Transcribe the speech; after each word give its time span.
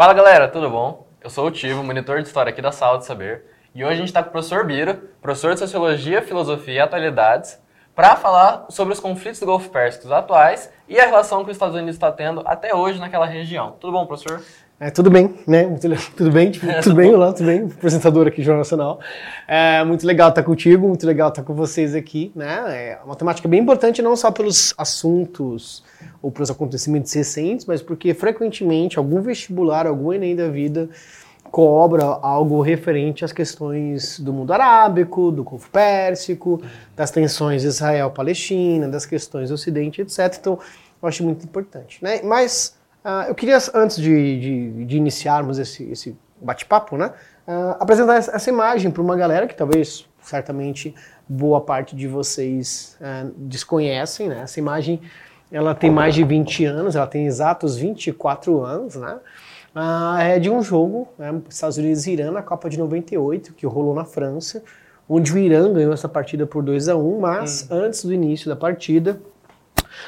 Fala 0.00 0.14
galera, 0.14 0.48
tudo 0.48 0.70
bom? 0.70 1.06
Eu 1.20 1.28
sou 1.28 1.48
o 1.48 1.50
Tivo, 1.50 1.84
monitor 1.84 2.22
de 2.22 2.26
história 2.26 2.48
aqui 2.48 2.62
da 2.62 2.72
Sala 2.72 2.96
de 2.96 3.04
Saber, 3.04 3.44
e 3.74 3.84
hoje 3.84 3.92
a 3.92 3.96
gente 3.96 4.06
está 4.06 4.22
com 4.22 4.30
o 4.30 4.32
professor 4.32 4.64
Biro, 4.64 4.94
professor 5.20 5.52
de 5.52 5.60
Sociologia, 5.60 6.22
Filosofia 6.22 6.72
e 6.72 6.80
Atualidades, 6.80 7.62
para 7.94 8.16
falar 8.16 8.64
sobre 8.70 8.94
os 8.94 8.98
conflitos 8.98 9.40
do 9.40 9.44
Golfo 9.44 9.68
Pérsico 9.68 10.10
atuais 10.10 10.72
e 10.88 10.98
a 10.98 11.04
relação 11.04 11.44
que 11.44 11.50
os 11.50 11.56
Estados 11.58 11.74
Unidos 11.76 11.96
está 11.96 12.10
tendo 12.10 12.42
até 12.46 12.74
hoje 12.74 12.98
naquela 12.98 13.26
região. 13.26 13.72
Tudo 13.72 13.92
bom, 13.92 14.06
professor? 14.06 14.42
É, 14.82 14.88
tudo 14.88 15.10
bem, 15.10 15.34
né? 15.46 15.66
Muito, 15.66 15.86
tudo 16.16 16.32
bem, 16.32 16.50
tipo, 16.50 16.66
tudo 16.82 16.94
bem, 16.94 17.14
olá, 17.14 17.34
tudo 17.34 17.44
bem, 17.44 17.64
apresentador 17.64 18.26
aqui 18.26 18.40
do 18.40 18.44
Jornal 18.44 18.60
Nacional. 18.60 18.98
É 19.46 19.84
muito 19.84 20.06
legal 20.06 20.30
estar 20.30 20.42
contigo, 20.42 20.88
muito 20.88 21.06
legal 21.06 21.28
estar 21.28 21.42
com 21.42 21.52
vocês 21.52 21.94
aqui, 21.94 22.32
né? 22.34 22.64
É 22.68 22.98
uma 23.04 23.14
temática 23.14 23.46
bem 23.46 23.60
importante 23.60 24.00
não 24.00 24.16
só 24.16 24.30
pelos 24.30 24.72
assuntos 24.78 25.84
ou 26.22 26.30
pelos 26.30 26.50
acontecimentos 26.50 27.12
recentes, 27.12 27.66
mas 27.66 27.82
porque 27.82 28.14
frequentemente 28.14 28.96
algum 28.96 29.20
vestibular, 29.20 29.86
algum 29.86 30.14
Enem 30.14 30.34
da 30.34 30.48
vida 30.48 30.88
cobra 31.50 32.02
algo 32.22 32.62
referente 32.62 33.22
às 33.22 33.32
questões 33.32 34.18
do 34.18 34.32
mundo 34.32 34.50
arábico, 34.50 35.30
do 35.30 35.44
Golfo 35.44 35.68
Pérsico, 35.68 36.62
das 36.96 37.10
tensões 37.10 37.64
Israel-Palestina, 37.64 38.88
das 38.88 39.04
questões 39.04 39.50
do 39.50 39.56
Ocidente, 39.56 40.00
etc. 40.00 40.34
Então, 40.40 40.58
eu 41.02 41.06
acho 41.06 41.22
muito 41.22 41.44
importante, 41.44 42.02
né? 42.02 42.22
Mas 42.22 42.79
Uh, 43.04 43.28
eu 43.28 43.34
queria, 43.34 43.56
antes 43.74 43.96
de, 43.96 44.40
de, 44.40 44.84
de 44.84 44.96
iniciarmos 44.96 45.58
esse, 45.58 45.84
esse 45.90 46.16
bate-papo, 46.40 46.96
né, 46.96 47.12
uh, 47.48 47.76
apresentar 47.80 48.16
essa 48.16 48.50
imagem 48.50 48.90
para 48.90 49.02
uma 49.02 49.16
galera 49.16 49.46
que 49.46 49.54
talvez, 49.54 50.06
certamente, 50.20 50.94
boa 51.28 51.60
parte 51.60 51.96
de 51.96 52.06
vocês 52.06 52.98
uh, 53.00 53.32
desconhecem. 53.36 54.28
Né? 54.28 54.40
Essa 54.42 54.58
imagem 54.58 55.00
ela 55.50 55.74
tem 55.74 55.90
mais 55.90 56.14
de 56.14 56.22
20 56.22 56.64
anos, 56.66 56.94
ela 56.94 57.06
tem 57.06 57.26
exatos 57.26 57.76
24 57.76 58.62
anos. 58.62 58.96
Né? 58.96 59.18
é 60.20 60.38
de 60.38 60.50
um 60.50 60.62
jogo, 60.62 61.08
né, 61.16 61.40
Estados 61.48 61.78
Unidos 61.78 62.06
e 62.06 62.12
Irã, 62.12 62.32
na 62.32 62.42
Copa 62.42 62.68
de 62.68 62.78
98, 62.78 63.54
que 63.54 63.64
rolou 63.66 63.94
na 63.94 64.04
França, 64.04 64.62
onde 65.08 65.32
o 65.32 65.38
Irã 65.38 65.72
ganhou 65.72 65.92
essa 65.92 66.08
partida 66.08 66.44
por 66.44 66.62
2 66.62 66.88
a 66.88 66.96
1 66.96 67.20
mas 67.20 67.68
hum. 67.70 67.74
antes 67.74 68.04
do 68.04 68.12
início 68.12 68.48
da 68.48 68.56
partida, 68.56 69.20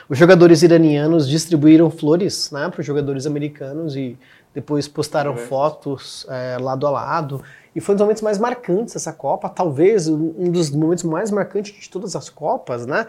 os 0.09 0.19
jogadores 0.19 0.63
iranianos 0.63 1.29
distribuíram 1.29 1.91
flores 1.91 2.51
né, 2.51 2.69
para 2.69 2.81
os 2.81 2.87
jogadores 2.87 3.27
americanos 3.27 3.97
e 3.97 4.19
depois 4.55 4.87
postaram 4.87 5.37
fotos 5.37 6.27
é, 6.29 6.59
lado 6.59 6.87
a 6.87 6.91
lado. 6.91 7.43
E 7.75 7.81
foi 7.81 7.95
um 7.95 7.97
dos 7.97 8.03
momentos 8.03 8.23
mais 8.23 8.39
marcantes 8.39 8.95
dessa 8.95 9.13
Copa, 9.13 9.49
talvez 9.49 10.09
um 10.09 10.51
dos 10.51 10.71
momentos 10.71 11.05
mais 11.05 11.31
marcantes 11.31 11.73
de 11.81 11.89
todas 11.89 12.15
as 12.15 12.29
Copas, 12.29 12.87
né? 12.87 13.07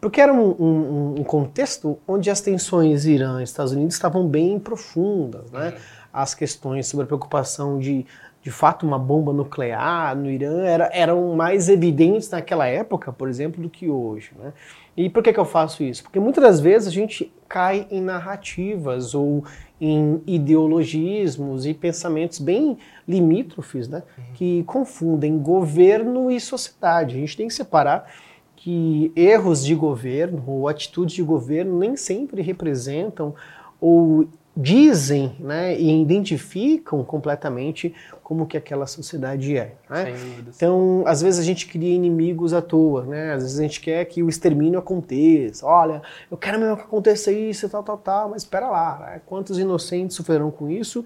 Porque 0.00 0.20
era 0.20 0.32
um, 0.32 0.50
um, 0.58 1.14
um 1.18 1.24
contexto 1.24 1.98
onde 2.08 2.30
as 2.30 2.40
tensões 2.40 3.04
Irã 3.04 3.40
e 3.40 3.44
Estados 3.44 3.72
Unidos 3.72 3.94
estavam 3.94 4.26
bem 4.26 4.58
profundas, 4.58 5.50
né? 5.50 5.68
Uhum. 5.68 5.76
As 6.12 6.34
questões 6.34 6.88
sobre 6.88 7.04
a 7.04 7.06
preocupação 7.06 7.78
de 7.78 8.04
de 8.42 8.50
fato 8.50 8.86
uma 8.86 8.98
bomba 8.98 9.32
nuclear 9.32 10.16
no 10.16 10.30
Irã 10.30 10.64
era, 10.64 10.90
eram 10.92 11.34
mais 11.34 11.68
evidentes 11.68 12.30
naquela 12.30 12.66
época, 12.66 13.12
por 13.12 13.28
exemplo, 13.28 13.62
do 13.62 13.68
que 13.68 13.88
hoje. 13.88 14.32
Né? 14.38 14.52
E 14.96 15.10
por 15.10 15.22
que, 15.22 15.32
que 15.32 15.40
eu 15.40 15.44
faço 15.44 15.82
isso? 15.82 16.02
Porque 16.02 16.18
muitas 16.18 16.42
das 16.42 16.60
vezes 16.60 16.88
a 16.88 16.90
gente 16.90 17.32
cai 17.48 17.86
em 17.90 18.00
narrativas 18.00 19.14
ou 19.14 19.44
em 19.80 20.22
ideologismos 20.26 21.66
e 21.66 21.74
pensamentos 21.74 22.38
bem 22.38 22.78
limítrofes, 23.08 23.88
né? 23.88 24.02
Uhum. 24.16 24.24
que 24.34 24.62
confundem 24.64 25.38
governo 25.38 26.30
e 26.30 26.38
sociedade. 26.38 27.16
A 27.16 27.18
gente 27.18 27.36
tem 27.36 27.48
que 27.48 27.54
separar 27.54 28.10
que 28.56 29.10
erros 29.16 29.64
de 29.64 29.74
governo 29.74 30.44
ou 30.46 30.68
atitudes 30.68 31.14
de 31.14 31.22
governo 31.22 31.78
nem 31.78 31.96
sempre 31.96 32.42
representam 32.42 33.34
ou 33.80 34.28
dizem 34.56 35.36
né, 35.38 35.78
e 35.78 36.02
identificam 36.02 37.04
completamente 37.04 37.94
como 38.22 38.46
que 38.46 38.56
aquela 38.56 38.86
sociedade 38.86 39.56
é. 39.56 39.74
Né? 39.88 40.14
Então, 40.54 41.02
às 41.06 41.22
vezes 41.22 41.40
a 41.40 41.42
gente 41.42 41.66
cria 41.66 41.94
inimigos 41.94 42.52
à 42.52 42.60
toa, 42.60 43.04
né? 43.04 43.32
às 43.32 43.42
vezes 43.42 43.58
a 43.58 43.62
gente 43.62 43.80
quer 43.80 44.04
que 44.04 44.22
o 44.22 44.28
extermínio 44.28 44.78
aconteça. 44.78 45.66
Olha, 45.66 46.02
eu 46.30 46.36
quero 46.36 46.58
mesmo 46.58 46.76
que 46.76 46.82
aconteça 46.82 47.32
isso 47.32 47.66
e 47.66 47.68
tal, 47.68 47.82
tal, 47.82 47.98
tal, 47.98 48.28
mas 48.30 48.42
espera 48.42 48.68
lá, 48.68 48.98
né? 48.98 49.20
quantos 49.26 49.58
inocentes 49.58 50.16
sofrerão 50.16 50.50
com 50.50 50.68
isso 50.68 51.04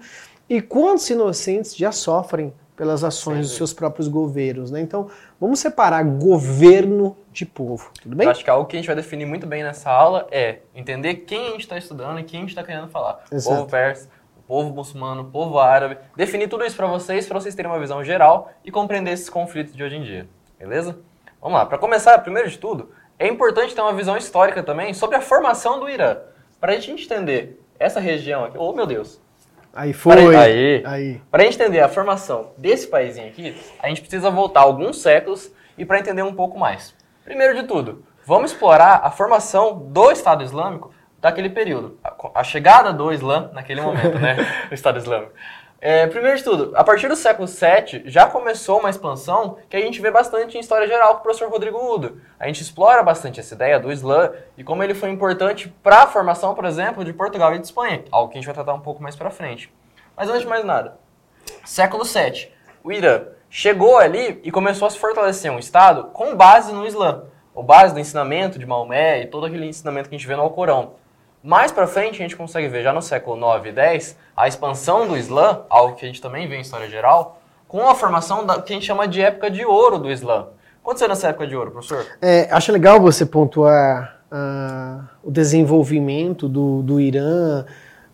e 0.49 0.61
quantos 0.61 1.09
inocentes 1.09 1.75
já 1.75 1.91
sofrem 1.91 2.53
pelas 2.75 3.03
ações 3.03 3.37
Sim. 3.37 3.41
dos 3.41 3.51
seus 3.53 3.73
próprios 3.73 4.07
governos. 4.07 4.71
Né? 4.71 4.81
Então, 4.81 5.09
vamos 5.39 5.59
separar 5.59 6.03
governo 6.03 7.15
de 7.31 7.45
povo, 7.45 7.91
tudo 8.01 8.15
bem? 8.15 8.25
Eu 8.25 8.31
acho 8.31 8.43
que 8.43 8.49
algo 8.49 8.65
que 8.65 8.75
a 8.75 8.79
gente 8.79 8.87
vai 8.87 8.95
definir 8.95 9.25
muito 9.25 9.45
bem 9.45 9.63
nessa 9.63 9.89
aula 9.89 10.27
é 10.31 10.59
entender 10.73 11.15
quem 11.15 11.47
a 11.47 11.51
gente 11.51 11.61
está 11.61 11.77
estudando 11.77 12.19
e 12.19 12.23
quem 12.23 12.39
a 12.39 12.41
gente 12.41 12.49
está 12.49 12.63
querendo 12.63 12.87
falar. 12.87 13.23
Exato. 13.31 13.55
O 13.55 13.59
povo 13.59 13.69
persa, 13.69 14.09
o 14.37 14.41
povo 14.41 14.73
muçulmano, 14.73 15.23
o 15.23 15.25
povo 15.25 15.59
árabe. 15.59 15.97
Definir 16.15 16.47
tudo 16.47 16.65
isso 16.65 16.75
para 16.75 16.87
vocês, 16.87 17.27
para 17.27 17.39
vocês 17.39 17.55
terem 17.55 17.69
uma 17.69 17.79
visão 17.79 18.03
geral 18.03 18.51
e 18.63 18.71
compreender 18.71 19.11
esses 19.11 19.29
conflitos 19.29 19.75
de 19.75 19.83
hoje 19.83 19.95
em 19.95 20.03
dia. 20.03 20.27
Beleza? 20.57 20.97
Vamos 21.41 21.57
lá. 21.57 21.65
Para 21.65 21.77
começar, 21.77 22.17
primeiro 22.19 22.49
de 22.49 22.57
tudo, 22.57 22.89
é 23.19 23.27
importante 23.27 23.75
ter 23.75 23.81
uma 23.81 23.93
visão 23.93 24.17
histórica 24.17 24.63
também 24.63 24.93
sobre 24.93 25.15
a 25.15 25.21
formação 25.21 25.79
do 25.79 25.89
Irã. 25.89 26.17
Para 26.59 26.73
a 26.73 26.79
gente 26.79 27.03
entender 27.03 27.61
essa 27.77 27.99
região 27.99 28.45
aqui. 28.45 28.57
Oh, 28.57 28.73
meu 28.73 28.85
Deus! 28.85 29.21
Aí 29.75 29.91
foi. 29.91 30.33
Aí. 30.33 30.83
aí. 30.85 31.21
Para 31.29 31.45
entender 31.45 31.81
a 31.81 31.89
formação 31.89 32.51
desse 32.57 32.87
país 32.87 33.19
aqui, 33.19 33.61
a 33.83 33.89
gente 33.89 33.99
precisa 33.99 34.31
voltar 34.31 34.61
alguns 34.61 35.01
séculos 35.01 35.51
e 35.77 35.83
para 35.83 35.99
entender 35.99 36.23
um 36.23 36.33
pouco 36.33 36.57
mais. 36.57 36.95
Primeiro 37.25 37.53
de 37.53 37.67
tudo, 37.67 38.05
vamos 38.25 38.51
explorar 38.51 39.01
a 39.03 39.11
formação 39.11 39.77
do 39.77 40.11
Estado 40.11 40.43
Islâmico 40.43 40.93
daquele 41.19 41.49
período. 41.49 41.99
A, 42.01 42.39
a 42.39 42.43
chegada 42.43 42.93
do 42.93 43.11
Islã 43.11 43.49
naquele 43.51 43.81
momento, 43.81 44.17
né? 44.17 44.37
o 44.71 44.73
Estado 44.73 44.97
Islâmico. 44.97 45.33
É, 45.81 46.07
primeiro 46.07 46.37
de 46.37 46.43
tudo, 46.43 46.71
a 46.73 46.83
partir 46.83 47.07
do 47.07 47.15
século 47.15 47.47
VII 47.47 48.03
já 48.05 48.25
começou 48.27 48.79
uma 48.79 48.89
expansão 48.89 49.57
que 49.69 49.75
a 49.75 49.81
gente 49.81 50.01
vê 50.01 50.09
bastante 50.09 50.57
em 50.57 50.61
história 50.61 50.87
geral 50.87 51.15
com 51.15 51.19
o 51.19 51.23
professor 51.23 51.49
Rodrigo 51.49 51.77
Udo. 51.77 52.21
A 52.39 52.47
gente 52.47 52.61
explora 52.61 53.03
bastante 53.03 53.39
essa 53.39 53.53
ideia 53.53 53.79
do 53.79 53.91
Islã 53.91 54.31
e 54.57 54.63
como 54.63 54.81
ele 54.81 54.93
foi 54.93 55.09
importante 55.09 55.67
para 55.83 56.03
a 56.03 56.07
formação, 56.07 56.55
por 56.55 56.65
exemplo, 56.65 57.03
de 57.03 57.11
Portugal 57.11 57.53
e 57.53 57.59
de 57.59 57.65
Espanha, 57.65 58.03
algo 58.09 58.31
que 58.31 58.37
a 58.37 58.41
gente 58.41 58.47
vai 58.47 58.55
tratar 58.55 58.73
um 58.73 58.79
pouco 58.79 59.03
mais 59.03 59.15
para 59.15 59.29
frente. 59.29 59.71
Mas 60.15 60.29
antes 60.29 60.41
de 60.41 60.47
mais 60.47 60.63
nada, 60.63 60.97
século 61.65 62.05
VII, 62.05 62.51
o 62.83 62.91
Irã 62.91 63.25
chegou 63.49 63.97
ali 63.97 64.39
e 64.43 64.51
começou 64.51 64.87
a 64.87 64.91
se 64.91 64.97
fortalecer 64.97 65.51
um 65.51 65.59
Estado 65.59 66.05
com 66.05 66.35
base 66.35 66.71
no 66.71 66.87
Islã, 66.87 67.25
ou 67.53 67.63
base 67.63 67.93
no 67.93 67.99
ensinamento 67.99 68.57
de 68.57 68.65
Maomé 68.65 69.21
e 69.21 69.27
todo 69.27 69.45
aquele 69.45 69.65
ensinamento 69.65 70.09
que 70.09 70.15
a 70.15 70.17
gente 70.17 70.27
vê 70.27 70.35
no 70.35 70.41
Alcorão. 70.41 70.93
Mais 71.45 71.71
para 71.71 71.85
frente, 71.85 72.15
a 72.15 72.23
gente 72.23 72.35
consegue 72.35 72.67
ver 72.67 72.81
já 72.81 72.91
no 72.91 73.03
século 73.03 73.35
9 73.35 73.69
e 73.69 73.71
10 73.71 74.17
a 74.35 74.47
expansão 74.47 75.07
do 75.07 75.15
Islã, 75.15 75.61
algo 75.69 75.95
que 75.95 76.03
a 76.03 76.07
gente 76.07 76.19
também 76.19 76.47
vê 76.47 76.55
em 76.55 76.61
história 76.61 76.89
geral, 76.89 77.39
com 77.67 77.87
a 77.87 77.93
formação 77.93 78.43
da 78.43 78.59
que 78.59 78.73
a 78.73 78.75
gente 78.75 78.87
chama 78.87 79.07
de 79.07 79.21
época 79.21 79.51
de 79.51 79.63
ouro 79.63 79.99
do 79.99 80.09
Islã. 80.09 80.47
Aconteceu 80.81 81.07
nessa 81.07 81.27
época 81.27 81.45
de 81.45 81.55
ouro, 81.55 81.69
professor? 81.69 82.03
É, 82.19 82.47
acho 82.49 82.71
legal 82.71 82.99
você 82.99 83.27
pontuar 83.27 84.21
uh, 84.31 85.07
o 85.23 85.29
desenvolvimento 85.29 86.49
do, 86.49 86.81
do 86.81 86.99
Irã 86.99 87.63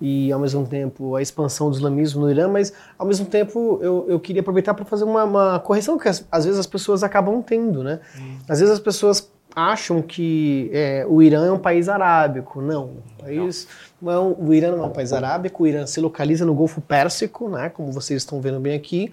e, 0.02 0.30
ao 0.30 0.40
mesmo 0.40 0.68
tempo, 0.68 1.16
a 1.16 1.22
expansão 1.22 1.70
do 1.70 1.78
islamismo 1.78 2.20
no 2.20 2.30
Irã, 2.30 2.50
mas, 2.50 2.74
ao 3.00 3.08
mesmo 3.08 3.28
tempo, 3.28 3.80
eu, 3.82 4.08
eu 4.10 4.20
queria 4.20 4.42
aproveitar 4.42 4.74
para 4.74 4.84
fazer 4.84 5.06
uma, 5.06 5.24
uma, 5.24 5.60
correção 5.62 5.98
que, 5.98 6.10
às, 6.10 6.28
às, 6.30 6.44
vezes, 6.44 6.60
as 6.60 6.68
pessoas 6.68 7.02
acabam 7.02 7.42
tendo, 7.42 7.82
né? 7.82 8.02
Hum. 8.20 8.40
Às 8.50 8.60
vezes, 8.60 8.74
as 8.74 8.80
pessoas 8.82 9.32
acham 9.56 10.02
que 10.02 10.70
é, 10.74 11.06
o 11.08 11.22
Irã 11.22 11.46
é 11.46 11.52
um 11.52 11.60
país 11.60 11.90
arábico. 11.90 12.62
Não, 12.62 12.86
o, 12.86 13.24
país, 13.24 13.68
não. 14.02 14.36
não. 14.36 14.48
o 14.48 14.54
Irã 14.54 14.72
não 14.72 14.84
é 14.84 14.88
um 14.88 14.92
país 14.92 15.14
arábico, 15.14 15.64
o 15.64 15.68
Irã 15.68 15.86
se 15.86 16.00
localiza 16.00 16.46
no 16.46 16.54
Golfo 16.54 16.82
Pérsico, 16.82 17.50
né, 17.50 17.70
como 17.70 17.92
vocês 17.92 18.22
estão 18.22 18.42
vendo 18.42 18.60
bem 18.60 18.76
aqui. 18.76 19.12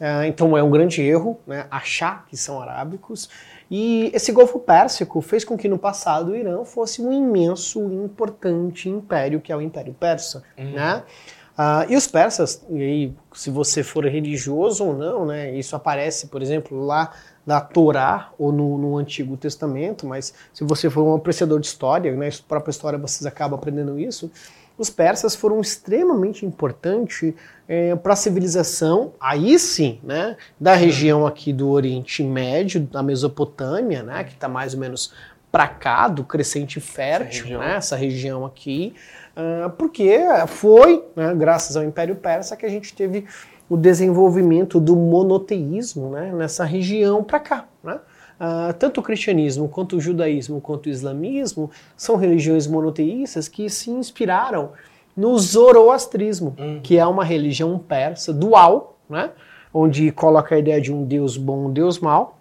É, 0.00 0.26
então 0.26 0.56
é 0.56 0.62
um 0.62 0.70
grande 0.70 1.02
erro 1.02 1.38
né, 1.46 1.66
achar 1.70 2.24
que 2.26 2.36
são 2.36 2.60
arábicos. 2.60 3.28
E 3.70 4.10
esse 4.14 4.32
Golfo 4.32 4.58
Pérsico 4.58 5.20
fez 5.20 5.44
com 5.44 5.56
que 5.56 5.68
no 5.68 5.78
passado 5.78 6.32
o 6.32 6.36
Irã 6.36 6.64
fosse 6.64 7.02
um 7.02 7.12
imenso 7.12 7.80
e 7.90 7.94
importante 7.94 8.88
império, 8.88 9.40
que 9.40 9.52
é 9.52 9.56
o 9.56 9.60
Império 9.60 9.94
Persa. 9.94 10.42
Uhum. 10.58 10.72
Né? 10.72 11.02
Uh, 11.60 11.92
e 11.92 11.96
os 11.96 12.06
persas, 12.06 12.64
e 12.70 12.82
aí, 12.82 13.14
se 13.34 13.50
você 13.50 13.82
for 13.82 14.06
religioso 14.06 14.82
ou 14.82 14.96
não, 14.96 15.26
né, 15.26 15.54
isso 15.54 15.76
aparece, 15.76 16.28
por 16.28 16.40
exemplo, 16.40 16.82
lá 16.82 17.12
na 17.46 17.60
Torá 17.60 18.30
ou 18.38 18.52
no, 18.52 18.78
no, 18.78 18.96
Antigo 18.96 19.36
Testamento, 19.36 20.06
mas 20.06 20.34
se 20.52 20.62
você 20.64 20.90
for 20.90 21.02
um 21.02 21.14
apreciador 21.14 21.58
de 21.58 21.66
história, 21.66 22.14
né, 22.14 22.28
própria 22.46 22.70
história 22.70 22.98
vocês 22.98 23.26
acabam 23.26 23.58
aprendendo 23.58 23.98
isso, 23.98 24.30
os 24.76 24.88
persas 24.88 25.34
foram 25.34 25.60
extremamente 25.60 26.46
importantes 26.46 27.34
é, 27.68 27.94
para 27.94 28.14
a 28.14 28.16
civilização, 28.16 29.12
aí 29.20 29.58
sim, 29.58 30.00
né, 30.02 30.36
da 30.58 30.74
região 30.74 31.26
aqui 31.26 31.52
do 31.52 31.68
Oriente 31.68 32.22
Médio, 32.22 32.80
da 32.80 33.02
Mesopotâmia, 33.02 34.02
né, 34.02 34.24
que 34.24 34.32
está 34.32 34.48
mais 34.48 34.74
ou 34.74 34.80
menos 34.80 35.12
para 35.52 35.66
cá, 35.66 36.08
do 36.08 36.24
crescente 36.24 36.80
fértil, 36.80 37.26
essa 37.26 37.56
região, 37.56 37.60
né, 37.60 37.76
essa 37.76 37.96
região 37.96 38.46
aqui, 38.46 38.94
uh, 39.36 39.70
porque 39.70 40.18
foi, 40.46 41.04
né, 41.14 41.34
graças 41.34 41.76
ao 41.76 41.82
Império 41.82 42.16
Persa, 42.16 42.56
que 42.56 42.64
a 42.64 42.70
gente 42.70 42.94
teve 42.94 43.26
o 43.70 43.76
desenvolvimento 43.76 44.80
do 44.80 44.96
monoteísmo 44.96 46.10
né, 46.10 46.32
nessa 46.32 46.64
região 46.64 47.22
para 47.22 47.38
cá. 47.38 47.68
Né? 47.84 47.94
Uh, 47.94 48.74
tanto 48.74 48.98
o 48.98 49.02
cristianismo, 49.02 49.68
quanto 49.68 49.96
o 49.96 50.00
judaísmo, 50.00 50.60
quanto 50.60 50.86
o 50.86 50.88
islamismo 50.88 51.70
são 51.96 52.16
religiões 52.16 52.66
monoteístas 52.66 53.46
que 53.46 53.70
se 53.70 53.88
inspiraram 53.92 54.72
no 55.16 55.38
zoroastrismo, 55.38 56.56
uhum. 56.58 56.80
que 56.82 56.98
é 56.98 57.06
uma 57.06 57.24
religião 57.24 57.78
persa 57.78 58.32
dual, 58.32 58.98
né? 59.08 59.30
onde 59.72 60.10
coloca 60.10 60.56
a 60.56 60.58
ideia 60.58 60.80
de 60.80 60.92
um 60.92 61.04
Deus 61.04 61.36
bom, 61.36 61.66
um 61.66 61.72
Deus 61.72 62.00
mau, 62.00 62.38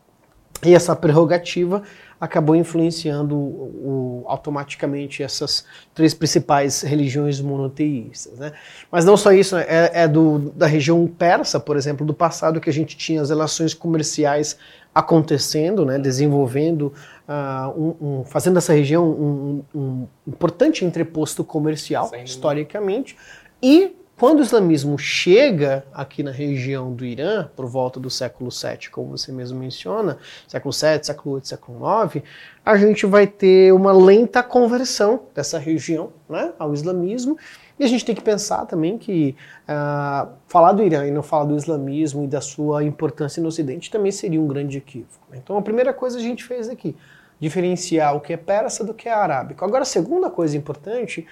e 0.65 0.73
essa 0.73 0.95
prerrogativa 0.95 1.83
acabou 2.19 2.55
influenciando 2.55 3.35
o, 3.35 4.23
o, 4.23 4.23
automaticamente 4.27 5.23
essas 5.23 5.65
três 5.93 6.13
principais 6.13 6.81
religiões 6.81 7.39
monoteístas. 7.39 8.37
Né? 8.37 8.51
Mas 8.91 9.05
não 9.05 9.15
só 9.15 9.31
isso, 9.31 9.55
é, 9.55 9.91
é 9.93 10.07
do, 10.07 10.51
da 10.55 10.67
região 10.67 11.07
persa, 11.07 11.59
por 11.59 11.77
exemplo, 11.77 12.05
do 12.05 12.13
passado 12.13 12.59
que 12.59 12.69
a 12.69 12.73
gente 12.73 12.97
tinha 12.97 13.21
as 13.21 13.29
relações 13.29 13.73
comerciais 13.73 14.57
acontecendo, 14.93 15.85
né, 15.85 15.99
desenvolvendo, 15.99 16.91
uh, 17.27 17.69
um, 17.79 18.19
um, 18.19 18.23
fazendo 18.25 18.57
essa 18.57 18.73
região 18.73 19.07
um, 19.07 19.63
um 19.73 20.07
importante 20.27 20.83
entreposto 20.83 21.43
comercial, 21.43 22.11
historicamente, 22.23 23.15
e 23.61 23.95
quando 24.19 24.39
o 24.39 24.43
islamismo 24.43 24.99
chega 24.99 25.85
aqui 25.93 26.21
na 26.21 26.29
região 26.29 26.93
do 26.93 27.05
Irã, 27.05 27.49
por 27.55 27.65
volta 27.65 28.01
do 28.01 28.09
século 28.09 28.49
VII, 28.51 28.89
como 28.91 29.17
você 29.17 29.31
mesmo 29.31 29.57
menciona, 29.57 30.17
século 30.45 30.73
VII, 30.73 31.01
século 31.01 31.35
VIII, 31.35 31.47
século 31.47 31.79
IX, 32.03 32.23
a 32.65 32.75
gente 32.75 33.05
vai 33.05 33.25
ter 33.25 33.73
uma 33.73 33.93
lenta 33.93 34.43
conversão 34.43 35.21
dessa 35.33 35.57
região 35.57 36.11
né, 36.27 36.51
ao 36.59 36.73
islamismo. 36.73 37.37
E 37.79 37.83
a 37.85 37.87
gente 37.87 38.03
tem 38.03 38.13
que 38.13 38.21
pensar 38.21 38.65
também 38.65 38.97
que 38.97 39.37
uh, 39.63 40.29
falar 40.49 40.73
do 40.73 40.83
Irã 40.83 41.07
e 41.07 41.11
não 41.11 41.23
falar 41.23 41.45
do 41.45 41.55
islamismo 41.55 42.25
e 42.25 42.27
da 42.27 42.41
sua 42.41 42.83
importância 42.83 43.41
no 43.41 43.47
Ocidente 43.47 43.89
também 43.89 44.11
seria 44.11 44.41
um 44.41 44.47
grande 44.47 44.77
equívoco. 44.77 45.27
Então 45.33 45.57
a 45.57 45.61
primeira 45.61 45.93
coisa 45.93 46.17
a 46.17 46.21
gente 46.21 46.43
fez 46.43 46.67
aqui, 46.67 46.93
diferenciar 47.39 48.17
o 48.17 48.19
que 48.19 48.33
é 48.33 48.37
persa 48.37 48.83
do 48.83 48.93
que 48.93 49.07
é 49.07 49.13
arábico. 49.13 49.63
Agora 49.63 49.83
a 49.83 49.85
segunda 49.85 50.29
coisa 50.29 50.57
importante 50.57 51.25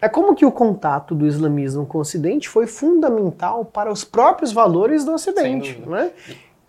é 0.00 0.08
como 0.08 0.34
que 0.34 0.46
o 0.46 0.52
contato 0.52 1.14
do 1.14 1.26
islamismo 1.26 1.84
com 1.84 1.98
o 1.98 2.00
Ocidente 2.00 2.48
foi 2.48 2.66
fundamental 2.66 3.64
para 3.64 3.90
os 3.90 4.04
próprios 4.04 4.52
valores 4.52 5.04
do 5.04 5.12
Ocidente. 5.12 5.80
Né? 5.86 6.12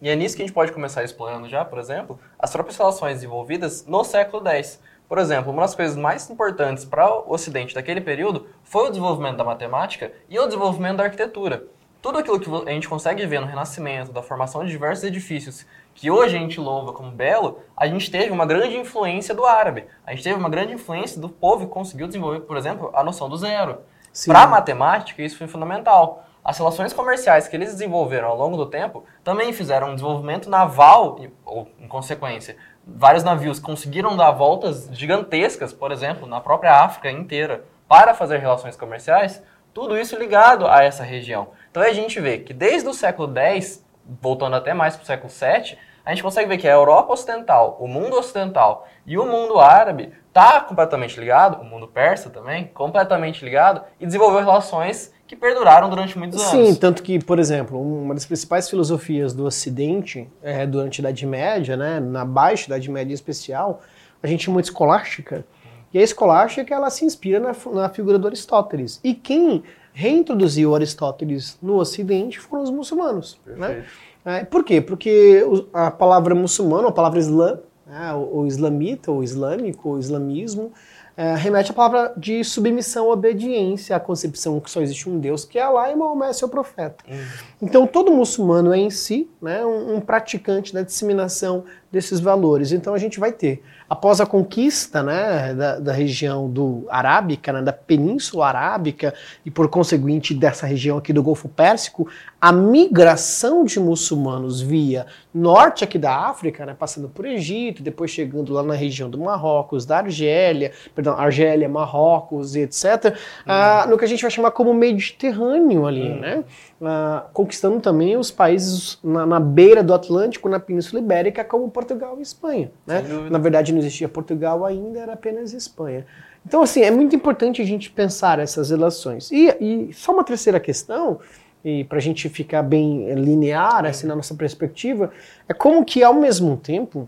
E 0.02 0.10
é 0.10 0.16
nisso 0.16 0.36
que 0.36 0.42
a 0.42 0.46
gente 0.46 0.54
pode 0.54 0.72
começar 0.72 1.04
explorando 1.04 1.48
já, 1.48 1.64
por 1.64 1.78
exemplo, 1.78 2.20
as 2.40 2.52
próprias 2.52 2.78
relações 2.78 3.16
desenvolvidas 3.16 3.86
no 3.86 4.04
século 4.04 4.48
X. 4.48 4.80
Por 5.08 5.18
exemplo, 5.18 5.52
uma 5.52 5.64
das 5.64 5.76
coisas 5.76 5.98
mais 5.98 6.30
importantes 6.30 6.86
para 6.86 7.12
o 7.12 7.32
Ocidente 7.32 7.76
daquele 7.76 8.02
período 8.02 8.48
foi 8.64 8.86
o 8.86 8.90
desenvolvimento 8.90 9.38
da 9.38 9.44
matemática 9.44 10.12
e 10.30 10.40
o 10.40 10.46
desenvolvimento 10.46 10.98
da 10.98 11.04
arquitetura. 11.04 11.64
Tudo 12.02 12.18
aquilo 12.18 12.40
que 12.40 12.50
a 12.70 12.72
gente 12.72 12.88
consegue 12.88 13.26
ver 13.26 13.42
no 13.42 13.46
Renascimento, 13.46 14.14
da 14.14 14.24
formação 14.24 14.64
de 14.64 14.72
diversos 14.72 15.04
edifícios 15.04 15.66
que 15.94 16.10
hoje 16.10 16.38
a 16.38 16.40
gente 16.40 16.58
louva 16.58 16.94
como 16.94 17.12
belo, 17.12 17.60
a 17.76 17.86
gente 17.88 18.10
teve 18.10 18.32
uma 18.32 18.46
grande 18.46 18.78
influência 18.78 19.36
do 19.36 19.46
árabe. 19.46 19.86
A 20.06 20.12
gente 20.12 20.24
teve 20.24 20.40
uma 20.40 20.50
grande 20.50 20.72
influência 20.72 21.20
do 21.20 21.28
povo 21.28 21.68
que 21.68 21.74
conseguiu 21.74 22.08
desenvolver, 22.08 22.40
por 22.42 22.56
exemplo, 22.56 22.90
a 22.94 23.04
noção 23.04 23.28
do 23.28 23.36
zero. 23.36 23.80
Para 24.26 24.44
a 24.44 24.48
matemática, 24.48 25.22
isso 25.22 25.38
foi 25.38 25.48
fundamental. 25.48 26.24
As 26.42 26.58
relações 26.58 26.94
comerciais 26.94 27.50
que 27.50 27.56
eles 27.58 27.74
desenvolveram 27.74 28.30
ao 28.30 28.38
longo 28.38 28.56
do 28.56 28.68
tempo 28.68 29.04
também 29.22 29.52
fizeram 29.52 29.90
um 29.90 29.96
desenvolvimento 29.96 30.50
naval, 30.50 31.20
ou 31.44 31.68
em 31.78 31.88
consequência, 31.90 32.56
vários 32.88 33.26
navios 33.26 33.60
conseguiram 33.60 34.16
dar 34.16 34.32
voltas 34.32 34.90
gigantescas, 34.94 35.74
por 35.74 35.92
exemplo, 35.92 36.26
na 36.26 36.40
própria 36.40 36.82
África 36.82 37.12
inteira, 37.12 37.66
para 37.90 38.14
fazer 38.14 38.38
relações 38.38 38.78
comerciais, 38.78 39.44
tudo 39.74 39.98
isso 39.98 40.18
ligado 40.18 40.66
a 40.66 40.82
essa 40.82 41.04
região. 41.04 41.50
Então 41.72 41.84
a 41.84 41.94
gente 41.94 42.20
vê 42.20 42.40
que 42.40 42.54
desde 42.54 42.88
o 42.88 42.94
século 42.94 43.32
X, 43.38 43.86
voltando 44.22 44.56
até 44.56 44.74
mais 44.74 44.96
para 44.96 45.04
o 45.04 45.06
século 45.06 45.32
VII, 45.32 45.78
a 46.06 46.12
gente 46.12 46.24
consegue 46.24 46.50
ver 46.50 46.58
que 46.58 46.68
a 46.68 46.72
Europa 46.72 47.14
Ocidental, 47.14 47.78
o 47.80 47.88
mundo 47.88 48.18
ocidental 48.18 48.88
e 49.06 49.18
o 49.18 49.26
mundo 49.26 49.60
árabe 49.60 50.12
está 50.28 50.62
completamente 50.62 51.20
ligado, 51.20 51.62
o 51.62 51.64
mundo 51.66 51.88
persa 51.88 52.30
também, 52.30 52.66
completamente 52.74 53.44
ligado, 53.46 53.84
e 54.00 54.06
desenvolveu 54.06 54.40
relações 54.40 55.14
que 55.28 55.36
perduraram 55.36 55.88
durante 55.90 56.18
muitos 56.18 56.42
anos. 56.42 56.70
Sim, 56.70 56.76
tanto 56.76 57.04
que, 57.04 57.24
por 57.24 57.38
exemplo, 57.38 57.80
uma 57.80 58.16
das 58.16 58.26
principais 58.26 58.68
filosofias 58.68 59.34
do 59.34 59.46
Ocidente 59.46 60.28
é, 60.42 60.66
durante 60.66 61.00
a 61.00 61.02
Idade 61.04 61.26
Média, 61.28 61.78
né, 61.78 62.00
na 62.00 62.26
Baixa 62.26 62.66
Idade 62.66 62.90
Média 62.90 63.12
em 63.12 63.14
especial, 63.14 63.82
a 64.24 64.26
gente 64.26 64.46
chama 64.46 64.62
de 64.62 64.70
escolástica, 64.70 65.46
e 65.94 66.00
a 66.00 66.02
escolástica 66.02 66.74
ela 66.74 66.90
se 66.90 67.06
inspira 67.06 67.40
na, 67.40 67.56
na 67.74 67.90
figura 67.90 68.18
do 68.18 68.28
Aristóteles. 68.28 69.00
E 69.04 69.14
quem 69.14 69.64
reintroduziu 69.94 70.76
Aristóteles 70.76 71.58
no 71.62 71.78
Ocidente 71.78 72.40
foram 72.40 72.64
os 72.64 72.70
muçulmanos. 72.70 73.40
Né? 73.46 73.68
Perfeito. 73.68 73.88
Né? 74.26 74.42
É, 74.42 74.44
por 74.44 74.64
quê? 74.64 74.82
Porque 74.82 75.44
a 75.74 75.90
palavra 75.90 76.36
muçulmano, 76.36 76.88
a 76.88 76.92
palavra 76.92 77.20
islã, 77.20 77.60
né, 77.88 78.12
islamita, 78.46 79.12
o 79.12 79.24
islâmico, 79.24 79.90
o 79.90 80.00
islamismo, 80.00 80.72
é, 81.18 81.36
remete 81.36 81.72
à 81.72 81.74
palavra 81.74 82.14
de 82.16 82.44
submissão, 82.46 83.10
obediência, 83.10 83.94
à 83.94 84.00
concepção 84.00 84.58
que 84.60 84.72
só 84.72 84.82
existe 84.82 85.10
um 85.10 85.20
Deus, 85.20 85.44
que 85.44 85.60
é 85.60 85.64
Allah 85.64 85.92
e 85.92 85.96
Maomé 85.96 86.30
é 86.30 86.34
seu 86.34 86.48
profeta. 86.48 87.04
Uhum. 87.10 87.18
Então, 87.62 87.86
todo 87.86 88.10
muçulmano 88.10 88.74
é 88.74 88.78
em 88.78 88.90
si 88.90 89.30
né, 89.42 89.66
um, 89.66 89.96
um 89.96 90.00
praticante 90.00 90.74
da 90.74 90.82
disseminação 90.82 91.66
desses 91.92 92.22
valores. 92.22 92.72
Então, 92.72 92.94
a 92.94 92.98
gente 92.98 93.20
vai 93.20 93.34
ter, 93.34 93.62
após 93.90 94.22
a 94.22 94.26
conquista 94.26 95.02
né, 95.02 95.54
da, 95.54 95.80
da 95.80 95.92
região 95.92 96.48
do 96.48 96.86
Arábica, 96.90 97.52
né, 97.52 97.62
da 97.62 97.74
Península 97.74 98.48
Arábica, 98.48 99.14
e 99.44 99.50
por 99.50 99.68
conseguinte 99.68 100.34
dessa 100.34 100.68
região 100.68 100.98
aqui 100.98 101.12
do 101.12 101.24
Golfo 101.24 101.50
Pérsico, 101.50 102.08
a 102.42 102.52
migração 102.52 103.66
de 103.66 103.80
muçulmanos 103.80 104.62
via 104.62 105.06
norte 105.34 105.84
aqui 105.84 105.98
da 105.98 106.28
África, 106.28 106.66
né, 106.66 106.76
passando 106.78 107.10
por 107.10 107.26
Egito, 107.26 107.84
depois 107.84 108.12
chegando 108.12 108.54
lá 108.54 108.64
na 108.64 108.74
região 108.74 109.10
do 109.10 109.20
Marrocos, 109.20 109.86
da 109.86 109.98
Argélia, 109.98 110.72
perdão, 110.96 111.14
Argélia, 111.18 111.68
Marrocos 111.68 112.56
e 112.56 112.62
etc., 112.62 113.06
uhum. 113.06 113.12
ah, 113.46 113.86
no 113.90 113.98
que 113.98 114.06
a 114.06 114.08
gente 114.08 114.22
vai 114.22 114.32
chamar 114.32 114.52
como 114.52 114.74
Mediterrâneo 114.74 115.86
ali, 115.86 116.10
uhum. 116.10 116.20
né? 116.20 116.44
Ah, 116.82 117.26
conquistando 117.34 117.80
também 117.80 118.16
os 118.16 118.32
países 118.32 118.98
na, 119.04 119.26
na, 119.26 119.40
beira 119.40 119.84
do 119.84 119.94
Atlântico, 119.94 120.48
na 120.48 120.60
Península 120.60 121.02
Ibérica, 121.02 121.44
como 121.44 121.70
Portugal 121.70 122.16
e 122.20 122.22
Espanha. 122.22 122.72
Né? 122.88 123.04
Na 123.30 123.38
verdade, 123.38 123.74
não 123.74 123.80
existia 123.80 124.08
Portugal 124.08 124.66
ainda, 124.66 125.00
era 125.00 125.14
apenas 125.14 125.54
Espanha. 125.54 126.06
Então, 126.46 126.62
assim, 126.62 126.82
é 126.82 126.90
muito 126.90 127.16
importante 127.16 127.62
a 127.62 127.66
gente 127.66 127.92
pensar 127.92 128.40
essas 128.40 128.70
relações. 128.70 129.30
E, 129.30 129.50
e 129.60 129.94
só 129.94 130.14
uma 130.14 130.24
terceira 130.24 130.60
questão 130.60 131.20
e 131.64 131.84
para 131.84 131.98
a 131.98 132.02
gente 132.02 132.30
ficar 132.30 132.64
bem 132.64 133.14
linear 133.14 133.86
assim 133.86 134.08
na 134.08 134.16
nossa 134.16 134.34
perspectiva, 134.36 135.12
é 135.48 135.54
como 135.54 135.84
que 135.84 136.04
ao 136.04 136.14
mesmo 136.14 136.56
tempo 136.58 137.08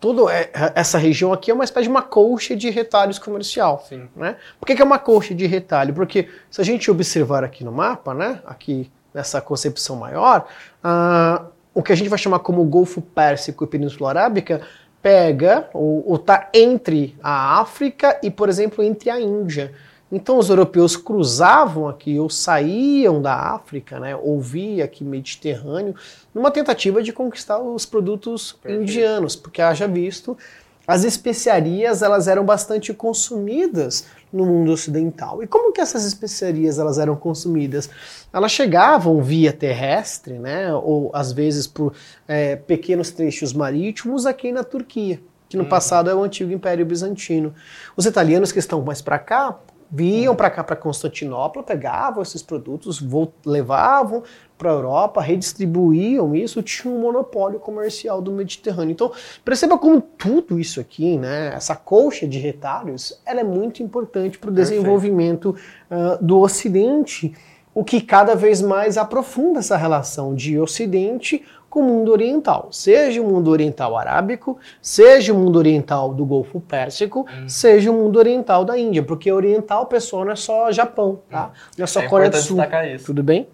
toda 0.00 0.32
é, 0.32 0.50
essa 0.74 0.98
região 0.98 1.32
aqui 1.32 1.50
é 1.50 1.54
uma 1.54 1.64
espécie 1.64 1.84
de 1.84 1.90
uma 1.90 2.02
colcha 2.02 2.56
de 2.56 2.70
retalhos 2.70 3.18
comercial. 3.18 3.84
Sim. 3.88 4.08
Né? 4.16 4.36
Por 4.58 4.66
que, 4.66 4.74
que 4.74 4.82
é 4.82 4.84
uma 4.84 4.98
colcha 4.98 5.34
de 5.34 5.46
retalho? 5.46 5.94
Porque 5.94 6.28
se 6.50 6.60
a 6.60 6.64
gente 6.64 6.90
observar 6.90 7.44
aqui 7.44 7.62
no 7.62 7.70
mapa, 7.70 8.14
né, 8.14 8.40
aqui 8.44 8.90
nessa 9.12 9.40
concepção 9.40 9.96
maior, 9.96 10.46
uh, 10.84 11.44
o 11.74 11.82
que 11.82 11.92
a 11.92 11.96
gente 11.96 12.08
vai 12.08 12.18
chamar 12.18 12.40
como 12.40 12.64
Golfo 12.64 13.00
Pérsico 13.00 13.64
e 13.64 13.66
Península 13.66 14.10
Arábica 14.10 14.62
pega 15.02 15.68
ou 15.72 16.14
está 16.16 16.50
entre 16.52 17.16
a 17.22 17.60
África 17.60 18.18
e, 18.22 18.30
por 18.30 18.48
exemplo, 18.48 18.84
entre 18.84 19.08
a 19.10 19.20
Índia. 19.20 19.72
Então 20.10 20.38
os 20.38 20.48
europeus 20.48 20.96
cruzavam 20.96 21.88
aqui 21.88 22.18
ou 22.18 22.28
saíam 22.28 23.22
da 23.22 23.34
África, 23.34 24.00
né, 24.00 24.16
ou 24.16 24.40
via 24.40 24.84
aqui 24.84 25.04
Mediterrâneo, 25.04 25.94
numa 26.34 26.50
tentativa 26.50 27.02
de 27.02 27.12
conquistar 27.12 27.58
os 27.58 27.86
produtos 27.86 28.52
Perfeito. 28.52 28.82
indianos, 28.82 29.36
porque 29.36 29.62
haja 29.62 29.86
visto 29.86 30.36
as 30.90 31.04
especiarias 31.04 32.02
elas 32.02 32.26
eram 32.26 32.44
bastante 32.44 32.92
consumidas 32.92 34.06
no 34.32 34.44
mundo 34.44 34.72
ocidental. 34.72 35.40
E 35.40 35.46
como 35.46 35.72
que 35.72 35.80
essas 35.80 36.04
especiarias 36.04 36.80
elas 36.80 36.98
eram 36.98 37.14
consumidas? 37.14 37.88
Elas 38.32 38.50
chegavam 38.50 39.22
via 39.22 39.52
terrestre, 39.52 40.34
né, 40.34 40.74
ou 40.74 41.10
às 41.14 41.30
vezes 41.30 41.68
por 41.68 41.94
é, 42.26 42.56
pequenos 42.56 43.12
trechos 43.12 43.52
marítimos 43.52 44.26
aqui 44.26 44.50
na 44.50 44.64
Turquia 44.64 45.20
que 45.48 45.56
no 45.56 45.64
uhum. 45.64 45.68
passado 45.68 46.08
é 46.08 46.14
o 46.14 46.22
antigo 46.22 46.52
Império 46.52 46.86
Bizantino. 46.86 47.52
Os 47.96 48.06
italianos 48.06 48.52
que 48.52 48.60
estão 48.60 48.80
mais 48.82 49.02
para 49.02 49.18
cá 49.18 49.58
vinham 49.90 50.36
para 50.36 50.50
cá, 50.50 50.62
para 50.62 50.76
Constantinopla, 50.76 51.62
pegavam 51.62 52.22
esses 52.22 52.42
produtos, 52.42 53.02
levavam 53.44 54.22
para 54.56 54.70
a 54.70 54.74
Europa, 54.74 55.20
redistribuíam 55.22 56.34
isso, 56.34 56.62
tinha 56.62 56.92
um 56.92 57.00
monopólio 57.00 57.58
comercial 57.58 58.20
do 58.20 58.30
Mediterrâneo. 58.30 58.92
Então, 58.92 59.10
perceba 59.44 59.78
como 59.78 60.00
tudo 60.00 60.60
isso 60.60 60.80
aqui, 60.80 61.16
né, 61.16 61.52
essa 61.54 61.74
colcha 61.74 62.28
de 62.28 62.38
retalhos, 62.38 63.20
ela 63.24 63.40
é 63.40 63.44
muito 63.44 63.82
importante 63.82 64.38
para 64.38 64.50
o 64.50 64.52
desenvolvimento 64.52 65.56
uh, 65.90 66.22
do 66.22 66.38
Ocidente, 66.40 67.34
o 67.74 67.82
que 67.82 68.00
cada 68.00 68.34
vez 68.34 68.60
mais 68.60 68.98
aprofunda 68.98 69.60
essa 69.60 69.76
relação 69.76 70.34
de 70.34 70.58
Ocidente 70.58 71.42
com 71.70 71.80
o 71.80 71.84
mundo 71.84 72.10
oriental, 72.10 72.68
seja 72.72 73.22
o 73.22 73.24
mundo 73.24 73.48
oriental 73.48 73.96
arábico, 73.96 74.58
seja 74.82 75.32
o 75.32 75.36
mundo 75.36 75.56
oriental 75.56 76.12
do 76.12 76.26
Golfo 76.26 76.60
Pérsico, 76.60 77.24
hum. 77.32 77.48
seja 77.48 77.92
o 77.92 77.94
mundo 77.94 78.18
oriental 78.18 78.64
da 78.64 78.76
Índia, 78.76 79.04
porque 79.04 79.30
oriental, 79.30 79.86
pessoal, 79.86 80.24
não 80.24 80.32
é 80.32 80.36
só 80.36 80.72
Japão, 80.72 81.22
tá? 81.30 81.46
Hum. 81.46 81.70
Não 81.78 81.84
é 81.84 81.86
só 81.86 82.00
é 82.00 82.08
Coreia 82.08 82.28
do 82.28 82.36
Sul. 82.36 82.58
Isso. 82.92 83.06
Tudo 83.06 83.22
bem? 83.22 83.48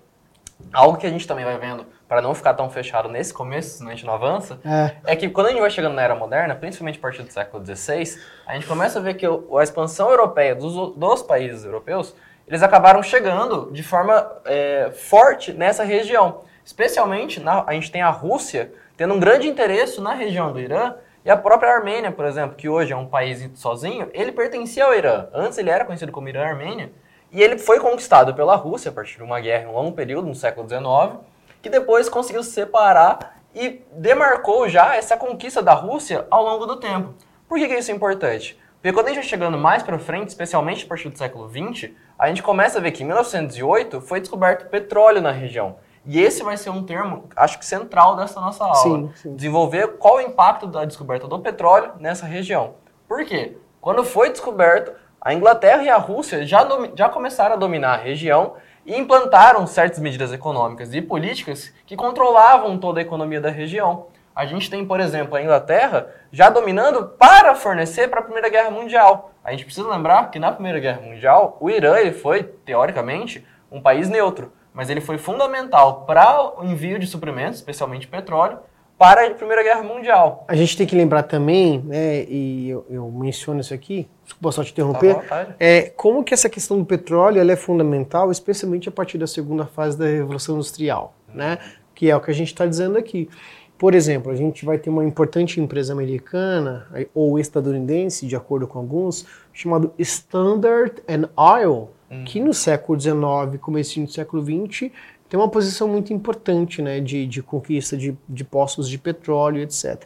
Algo 0.73 0.97
que 0.97 1.07
a 1.07 1.11
gente 1.11 1.27
também 1.29 1.45
vai 1.45 1.59
vendo, 1.59 1.85
para 2.09 2.23
não 2.23 2.35
ficar 2.35 2.55
tão 2.55 2.71
fechado 2.71 3.09
nesse 3.09 3.35
começo, 3.35 3.77
senão 3.77 3.91
a 3.91 3.95
gente 3.95 4.07
não 4.07 4.15
avança, 4.15 4.59
é. 4.65 5.13
é. 5.13 5.15
que 5.15 5.29
quando 5.29 5.49
a 5.49 5.51
gente 5.51 5.61
vai 5.61 5.71
chegando 5.71 5.95
na 5.95 6.03
Era 6.03 6.15
Moderna, 6.15 6.55
principalmente 6.55 6.99
a 6.99 7.03
partir 7.03 7.23
do 7.23 7.31
século 7.31 7.63
XVI, 7.65 8.19
a 8.47 8.55
gente 8.55 8.67
começa 8.67 8.99
a 8.99 9.03
ver 9.03 9.15
que 9.15 9.27
a 9.27 9.63
expansão 9.63 10.09
europeia 10.09 10.55
dos, 10.55 10.97
dos 10.97 11.23
países 11.23 11.65
europeus 11.65 12.15
eles 12.49 12.63
acabaram 12.63 13.03
chegando 13.03 13.71
de 13.73 13.83
forma 13.83 14.41
é, 14.45 14.91
forte 14.95 15.53
nessa 15.53 15.83
região. 15.83 16.43
Especialmente, 16.67 17.39
na, 17.39 17.63
a 17.65 17.73
gente 17.75 17.93
tem 17.93 18.03
a 18.03 18.11
Rússia 18.11 18.73
tendo 18.97 19.15
um 19.15 19.21
grande 19.21 19.47
interesse 19.47 20.01
na 20.01 20.15
região 20.15 20.53
do 20.53 20.59
Irã 20.59 20.95
e 21.25 21.31
a 21.31 21.37
própria 21.37 21.71
Armênia, 21.71 22.11
por 22.11 22.25
exemplo, 22.25 22.57
que 22.57 22.69
hoje 22.69 22.93
é 22.93 22.97
um 22.97 23.07
país 23.07 23.49
sozinho, 23.55 24.11
ele 24.13 24.33
pertencia 24.33 24.85
ao 24.85 24.93
Irã. 24.93 25.29
Antes 25.33 25.59
ele 25.59 25.71
era 25.71 25.85
conhecido 25.85 26.11
como 26.11 26.29
Irã 26.29 26.45
Armênia 26.45 26.91
e 27.31 27.41
ele 27.41 27.57
foi 27.57 27.79
conquistado 27.79 28.35
pela 28.35 28.57
Rússia 28.57 28.91
a 28.91 28.93
partir 28.93 29.17
de 29.17 29.23
uma 29.23 29.39
guerra 29.39 29.63
em 29.63 29.69
um 29.69 29.75
longo 29.75 29.93
período, 29.93 30.27
no 30.27 30.35
século 30.35 30.69
XIX, 30.69 31.21
que 31.63 31.71
depois 31.71 32.09
conseguiu 32.09 32.43
se 32.43 32.51
separar 32.51 33.41
e 33.55 33.83
demarcou 33.93 34.69
já 34.69 34.97
essa 34.97 35.17
conquista 35.17 35.63
da 35.63 35.73
Rússia 35.73 36.27
ao 36.29 36.43
longo 36.43 36.67
do 36.67 36.81
tempo. 36.81 37.15
Por 37.49 37.59
que, 37.59 37.69
que 37.69 37.75
isso 37.75 37.93
é 37.93 37.95
importante? 37.95 38.59
Porque 38.83 38.93
quando 38.93 39.07
a 39.07 39.11
gente 39.11 39.21
vai 39.21 39.29
chegando 39.29 39.57
mais 39.57 39.85
para 39.85 40.01
frente, 40.01 40.31
especialmente 40.31 40.85
a 40.85 40.89
partir 40.89 41.11
do 41.11 41.17
século 41.17 41.49
XX, 41.49 41.93
a 42.19 42.27
gente 42.27 42.43
começa 42.43 42.79
a 42.79 42.81
ver 42.83 42.91
que 42.91 43.05
em 43.05 43.07
1908 43.07 44.01
foi 44.01 44.21
descoberto 44.21 44.69
petróleo 44.69 45.21
na 45.21 45.31
região. 45.31 45.77
E 46.07 46.21
esse 46.21 46.43
vai 46.43 46.57
ser 46.57 46.71
um 46.71 46.85
termo, 46.85 47.25
acho 47.35 47.59
que 47.59 47.67
central 47.67 48.15
dessa 48.15 48.41
nossa 48.41 48.65
aula. 48.65 48.77
Sim, 48.77 49.11
sim. 49.17 49.35
Desenvolver 49.35 49.99
qual 49.99 50.17
o 50.17 50.21
impacto 50.21 50.67
da 50.67 50.85
descoberta 50.85 51.27
do 51.27 51.39
petróleo 51.41 51.93
nessa 51.99 52.27
região. 52.27 52.75
Por 53.09 53.25
quê? 53.25 53.57
Quando 53.81 54.05
foi 54.05 54.31
descoberto, 54.31 54.93
a 55.21 55.35
Inglaterra 55.35 55.83
e 55.83 55.89
a 55.89 55.97
Rússia 55.97 56.47
já, 56.47 56.67
já 56.95 57.09
começaram 57.09 57.55
a 57.55 57.59
dominar 57.59 57.95
a 57.95 57.97
região 57.97 58.55
e 58.85 58.97
implantaram 58.97 59.67
certas 59.67 59.99
medidas 59.99 60.33
econômicas 60.33 60.95
e 60.95 61.03
políticas 61.03 61.73
que 61.85 61.97
controlavam 61.97 62.79
toda 62.79 63.01
a 63.01 63.03
economia 63.03 63.41
da 63.41 63.51
região. 63.51 64.07
A 64.35 64.47
gente 64.47 64.71
tem, 64.71 64.87
por 64.87 65.01
exemplo, 65.01 65.35
a 65.35 65.43
Inglaterra 65.43 66.09
já 66.31 66.51
dominando 66.51 67.07
para 67.19 67.55
fornecer 67.55 68.09
para 68.09 68.21
a 68.21 68.23
Primeira 68.23 68.49
Guerra 68.49 68.71
Mundial. 68.71 69.33
A 69.43 69.51
gente 69.51 69.65
precisa 69.65 69.89
lembrar 69.89 70.31
que 70.31 70.39
na 70.39 70.53
Primeira 70.53 70.79
Guerra 70.79 71.01
Mundial, 71.01 71.57
o 71.59 71.71
Irã 71.71 71.97
ele 71.97 72.13
foi, 72.13 72.43
teoricamente, 72.43 73.45
um 73.73 73.81
país 73.81 74.09
neutro, 74.09 74.53
mas 74.77 74.91
ele 74.91 75.01
foi 75.01 75.17
fundamental 75.17 76.05
para 76.07 76.61
o 76.61 76.65
envio 76.65 76.99
de 76.99 77.07
suprimentos, 77.07 77.59
especialmente 77.59 78.07
petróleo, 78.07 78.59
para 78.99 79.27
a 79.27 79.31
Primeira 79.35 79.63
Guerra 79.63 79.83
Mundial. 79.83 80.45
A 80.47 80.55
gente 80.55 80.77
tem 80.77 80.87
que 80.87 80.95
lembrar 80.95 81.23
também, 81.23 81.83
né, 81.83 82.25
e 82.25 82.69
eu, 82.69 82.85
eu 82.91 83.11
menciono 83.11 83.61
isso 83.61 83.73
aqui, 83.73 84.07
desculpa 84.23 84.53
só 84.53 84.63
te 84.63 84.73
interromper, 84.73 85.17
tá 85.27 85.55
é, 85.59 85.83
como 85.97 86.23
que 86.23 86.35
essa 86.35 86.51
questão 86.51 86.79
do 86.79 86.85
petróleo 86.85 87.41
é 87.51 87.57
fundamental, 87.57 88.31
especialmente 88.31 88.87
a 88.87 88.93
partir 88.93 89.17
da 89.17 89.27
segunda 89.27 89.65
fase 89.65 89.99
da 89.99 90.05
Revolução 90.05 90.57
Industrial, 90.57 91.15
né, 91.33 91.59
que 91.95 92.11
é 92.11 92.17
o 92.17 92.21
que 92.21 92.31
a 92.31 92.35
gente 92.35 92.49
está 92.49 92.67
dizendo 92.67 92.99
aqui. 92.99 93.31
Por 93.79 93.95
exemplo, 93.95 94.31
a 94.31 94.35
gente 94.35 94.65
vai 94.65 94.79
ter 94.79 94.91
uma 94.91 95.05
importante 95.05 95.61
empresa 95.61 95.93
americana 95.93 96.87
ou 97.15 97.39
estadunidense, 97.39 98.27
de 98.27 98.35
acordo 98.35 98.67
com 98.67 98.79
alguns, 98.79 99.27
chamado 99.53 99.93
Standard 99.99 101.03
and 101.09 101.29
Oil, 101.37 101.91
hum. 102.11 102.25
que 102.25 102.41
no 102.41 102.53
século 102.53 102.99
XIX, 102.99 103.17
começo 103.61 104.01
do 104.01 104.11
século 104.11 104.43
XX, 104.43 104.91
tem 105.29 105.39
uma 105.39 105.49
posição 105.49 105.89
muito 105.89 106.13
importante 106.13 106.81
né, 106.81 107.01
de, 107.01 107.27
de 107.27 107.43
conquista 107.43 107.97
de, 107.97 108.17
de 108.29 108.45
postos 108.45 108.89
de 108.89 108.99
petróleo, 108.99 109.61
etc. 109.61 110.05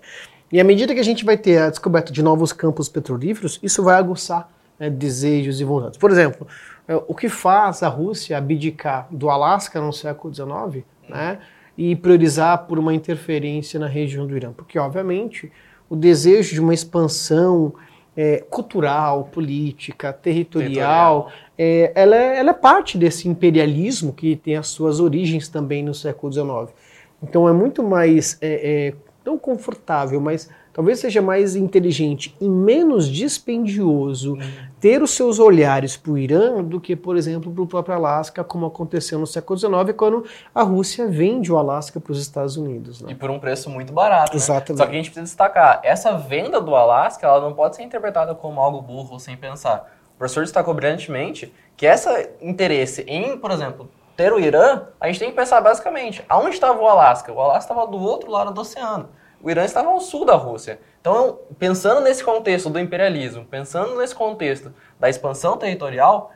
E 0.52 0.61
à 0.61 0.64
medida 0.64 0.95
que 0.95 1.00
a 1.00 1.04
gente 1.04 1.25
vai 1.25 1.37
ter 1.37 1.59
a 1.59 1.71
descoberta 1.71 2.12
de 2.12 2.23
novos 2.23 2.52
campos 2.52 2.88
petrolíferos, 2.88 3.59
isso 3.62 3.83
vai 3.83 3.97
aguçar 3.97 4.50
né, 4.78 4.88
desejos 4.88 5.61
e 5.61 5.64
vontades. 5.64 5.99
Por 5.99 6.11
exemplo, 6.11 6.47
é, 6.88 6.97
o 6.97 7.14
que 7.14 7.28
faz 7.28 7.83
a 7.83 7.88
Rússia 7.88 8.37
abdicar 8.37 9.07
do 9.11 9.30
Alasca 9.30 9.80
no 9.80 9.92
século 9.92 10.35
XIX, 10.35 10.85
né? 11.09 11.38
e 11.76 11.95
priorizar 11.95 12.66
por 12.66 12.78
uma 12.78 12.92
interferência 12.92 13.78
na 13.78 13.87
região 13.87 14.26
do 14.26 14.37
Irã. 14.37 14.52
Porque, 14.52 14.78
obviamente, 14.78 15.50
o 15.88 15.97
desejo 15.97 16.52
de 16.54 16.61
uma 16.61 16.75
expansão 16.75 17.73
é, 18.17 18.45
cultural, 18.50 19.25
política, 19.33 20.12
territorial, 20.12 21.29
territorial. 21.29 21.33
É, 21.57 21.93
ela, 21.95 22.17
é, 22.17 22.38
ela 22.38 22.50
é 22.50 22.55
parte 22.55 22.99
desse 22.99 23.29
imperialismo 23.29 24.12
que 24.12 24.37
tem 24.37 24.57
as 24.57 24.69
suas 24.69 25.00
origens 25.00 25.49
também 25.49 25.83
no 25.83 25.95
século 25.95 26.33
XIX. 26.33 26.75
Então 27.23 27.49
é 27.49 27.52
muito 27.52 27.83
mais, 27.83 28.38
é, 28.40 28.88
é 28.88 28.95
não 29.25 29.38
confortável, 29.38 30.21
mas 30.21 30.49
talvez 30.80 30.99
seja 30.99 31.20
mais 31.20 31.56
inteligente 31.56 32.34
e 32.40 32.49
menos 32.49 33.06
dispendioso 33.06 34.38
ter 34.80 35.02
os 35.02 35.10
seus 35.10 35.38
olhares 35.38 35.94
para 35.94 36.12
o 36.12 36.16
Irã 36.16 36.64
do 36.64 36.80
que, 36.80 36.96
por 36.96 37.18
exemplo, 37.18 37.52
para 37.52 37.62
o 37.62 37.66
próprio 37.66 37.94
Alasca, 37.94 38.42
como 38.42 38.64
aconteceu 38.64 39.18
no 39.18 39.26
século 39.26 39.58
XIX, 39.58 39.92
quando 39.94 40.25
a 40.54 40.62
Rússia 40.62 41.06
vende 41.06 41.52
o 41.52 41.58
Alasca 41.58 42.00
para 42.00 42.12
os 42.12 42.18
Estados 42.18 42.56
Unidos. 42.56 43.02
Né? 43.02 43.12
E 43.12 43.14
por 43.14 43.28
um 43.28 43.38
preço 43.38 43.68
muito 43.68 43.92
barato. 43.92 44.32
Né? 44.32 44.38
Exatamente. 44.38 44.78
Só 44.78 44.87
que 44.87 44.92
a 44.92 44.96
gente 44.96 45.10
precisa 45.10 45.25
destacar, 45.25 45.82
essa 45.84 46.16
venda 46.16 46.58
do 46.62 46.75
Alasca 46.75 47.26
ela 47.26 47.42
não 47.42 47.52
pode 47.52 47.76
ser 47.76 47.82
interpretada 47.82 48.34
como 48.34 48.58
algo 48.58 48.80
burro 48.80 49.20
sem 49.20 49.37
pensar. 49.37 49.87
O 50.14 50.18
professor 50.18 50.44
destacou 50.44 50.72
brilhantemente 50.72 51.52
que 51.76 51.84
esse 51.84 52.08
interesse 52.40 53.02
em, 53.06 53.37
por 53.37 53.50
exemplo, 53.50 53.87
ter 54.16 54.32
o 54.32 54.40
Irã, 54.40 54.84
a 54.99 55.08
gente 55.08 55.18
tem 55.18 55.28
que 55.28 55.37
pensar 55.37 55.60
basicamente, 55.60 56.25
aonde 56.26 56.54
estava 56.54 56.80
o 56.80 56.88
Alasca? 56.88 57.30
O 57.30 57.38
Alasca 57.38 57.70
estava 57.70 57.87
do 57.87 57.99
outro 57.99 58.30
lado 58.30 58.50
do 58.50 58.62
oceano 58.62 59.20
o 59.42 59.50
Irã 59.50 59.64
estava 59.64 59.88
ao 59.88 60.00
sul 60.00 60.25
da 60.25 60.35
Rússia. 60.35 60.80
Então, 61.00 61.38
pensando 61.59 62.00
nesse 62.00 62.23
contexto 62.23 62.68
do 62.68 62.78
imperialismo, 62.78 63.44
pensando 63.44 63.97
nesse 63.97 64.14
contexto 64.14 64.73
da 64.99 65.09
expansão 65.09 65.56
territorial, 65.56 66.32